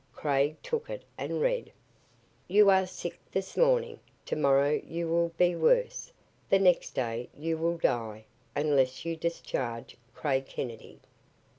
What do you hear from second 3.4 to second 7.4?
MORNING. TOMORROW YOU WILL BE WORSE. THE NEXT DAY